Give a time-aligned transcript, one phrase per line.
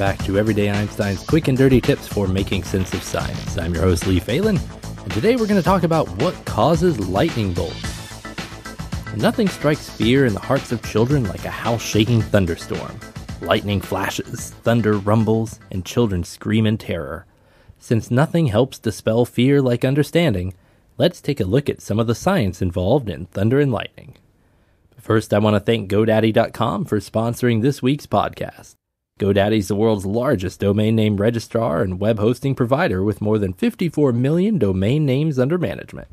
[0.00, 3.58] Back to Everyday Einstein's quick and dirty tips for making sense of science.
[3.58, 4.58] I'm your host, Lee Falin,
[5.02, 8.24] and today we're going to talk about what causes lightning bolts.
[9.14, 12.98] Nothing strikes fear in the hearts of children like a house shaking thunderstorm.
[13.42, 17.26] Lightning flashes, thunder rumbles, and children scream in terror.
[17.78, 20.54] Since nothing helps dispel fear like understanding,
[20.96, 24.16] let's take a look at some of the science involved in thunder and lightning.
[24.96, 28.76] First, I want to thank GoDaddy.com for sponsoring this week's podcast.
[29.20, 33.52] GoDaddy is the world's largest domain name registrar and web hosting provider with more than
[33.52, 36.08] 54 million domain names under management.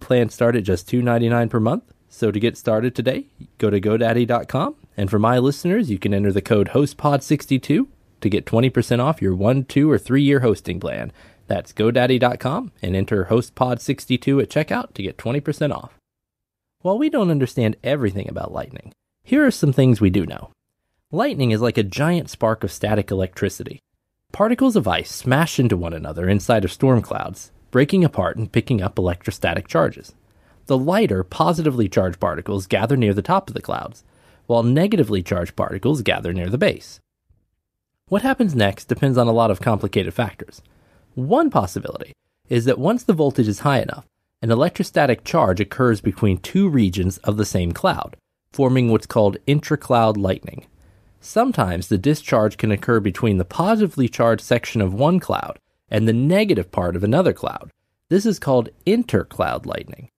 [0.00, 3.24] Plans start at just $2.99 per month, so to get started today,
[3.56, 7.86] go to GoDaddy.com, and for my listeners, you can enter the code HostPod62
[8.20, 11.12] to get 20% off your one, two, or three year hosting plan.
[11.46, 15.94] That's GoDaddy.com and enter HostPod62 at checkout to get 20% off.
[16.82, 18.92] While we don't understand everything about lightning,
[19.24, 20.50] here are some things we do know.
[21.12, 23.78] Lightning is like a giant spark of static electricity.
[24.32, 28.82] Particles of ice smash into one another inside of storm clouds, breaking apart and picking
[28.82, 30.14] up electrostatic charges.
[30.66, 34.02] The lighter, positively charged particles gather near the top of the clouds,
[34.48, 36.98] while negatively charged particles gather near the base.
[38.08, 40.60] What happens next depends on a lot of complicated factors.
[41.14, 42.14] One possibility
[42.48, 44.06] is that once the voltage is high enough,
[44.42, 48.16] an electrostatic charge occurs between two regions of the same cloud,
[48.52, 50.66] forming what's called intracloud lightning.
[51.26, 56.12] Sometimes the discharge can occur between the positively charged section of one cloud and the
[56.12, 57.72] negative part of another cloud.
[58.08, 60.08] This is called intercloud lightning.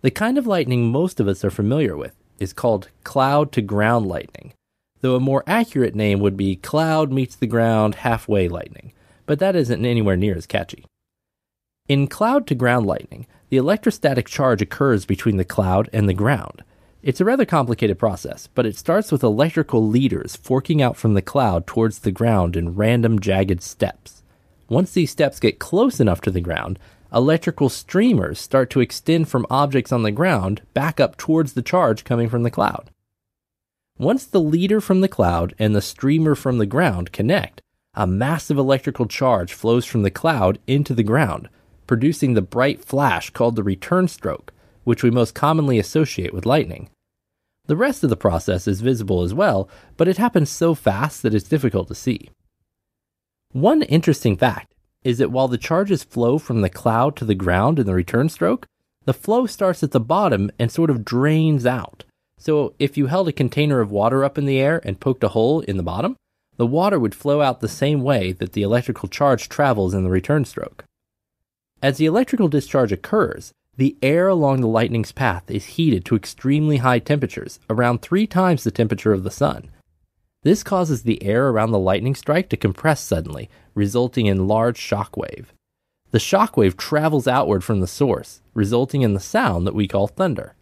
[0.00, 4.06] The kind of lightning most of us are familiar with is called cloud to ground
[4.06, 4.54] lightning,
[5.02, 8.94] though a more accurate name would be cloud meets the ground halfway lightning,
[9.26, 10.86] but that isn't anywhere near as catchy.
[11.86, 16.64] In cloud to ground lightning, the electrostatic charge occurs between the cloud and the ground.
[17.02, 21.22] It's a rather complicated process, but it starts with electrical leaders forking out from the
[21.22, 24.22] cloud towards the ground in random jagged steps.
[24.68, 26.78] Once these steps get close enough to the ground,
[27.10, 32.04] electrical streamers start to extend from objects on the ground back up towards the charge
[32.04, 32.90] coming from the cloud.
[33.96, 37.62] Once the leader from the cloud and the streamer from the ground connect,
[37.94, 41.48] a massive electrical charge flows from the cloud into the ground,
[41.86, 44.52] producing the bright flash called the return stroke
[44.90, 46.90] which we most commonly associate with lightning.
[47.66, 51.32] The rest of the process is visible as well, but it happens so fast that
[51.32, 52.28] it's difficult to see.
[53.52, 54.74] One interesting fact
[55.04, 58.28] is that while the charges flow from the cloud to the ground in the return
[58.28, 58.66] stroke,
[59.04, 62.02] the flow starts at the bottom and sort of drains out.
[62.36, 65.28] So if you held a container of water up in the air and poked a
[65.28, 66.16] hole in the bottom,
[66.56, 70.10] the water would flow out the same way that the electrical charge travels in the
[70.10, 70.82] return stroke.
[71.80, 76.78] As the electrical discharge occurs, the air along the lightning's path is heated to extremely
[76.78, 79.70] high temperatures, around three times the temperature of the sun.
[80.42, 85.16] This causes the air around the lightning strike to compress suddenly, resulting in large shock
[85.16, 85.52] wave.
[86.10, 90.08] The shock wave travels outward from the source, resulting in the sound that we call
[90.08, 90.56] thunder.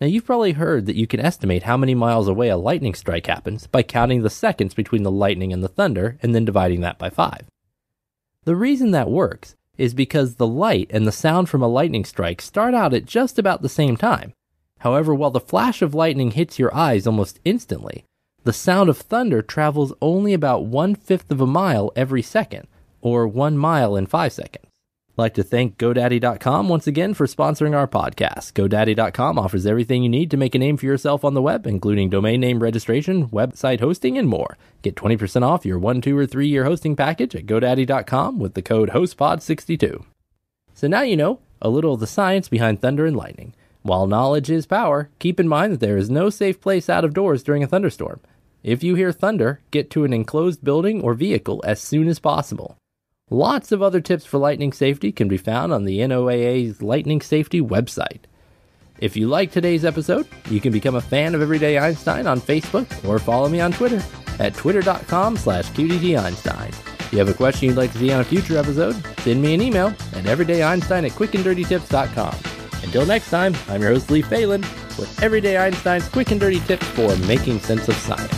[0.00, 3.26] Now, you've probably heard that you can estimate how many miles away a lightning strike
[3.26, 6.98] happens by counting the seconds between the lightning and the thunder and then dividing that
[6.98, 7.46] by 5.
[8.44, 12.42] The reason that works is because the light and the sound from a lightning strike
[12.42, 14.34] start out at just about the same time.
[14.80, 18.04] However, while the flash of lightning hits your eyes almost instantly,
[18.44, 22.66] the sound of thunder travels only about one fifth of a mile every second,
[23.00, 24.67] or one mile in five seconds.
[25.18, 28.52] Like to thank GoDaddy.com once again for sponsoring our podcast.
[28.52, 32.08] GoDaddy.com offers everything you need to make a name for yourself on the web, including
[32.08, 34.56] domain name registration, website hosting, and more.
[34.80, 38.62] Get 20% off your one, two, or three year hosting package at GoDaddy.com with the
[38.62, 40.04] code HostPod62.
[40.72, 43.54] So now you know a little of the science behind thunder and lightning.
[43.82, 47.12] While knowledge is power, keep in mind that there is no safe place out of
[47.12, 48.20] doors during a thunderstorm.
[48.62, 52.76] If you hear thunder, get to an enclosed building or vehicle as soon as possible.
[53.30, 57.60] Lots of other tips for lightning safety can be found on the NOAA's Lightning Safety
[57.60, 58.20] website.
[59.00, 62.86] If you like today's episode, you can become a fan of Everyday Einstein on Facebook
[63.06, 64.02] or follow me on Twitter
[64.38, 66.68] at twitter.com slash qdteinstein.
[67.00, 69.54] If you have a question you'd like to see on a future episode, send me
[69.54, 72.34] an email at everydayeinstein at quickanddirtytips.com.
[72.82, 74.62] Until next time, I'm your host Lee Falin
[74.98, 78.37] with Everyday Einstein's quick and dirty tips for making sense of science.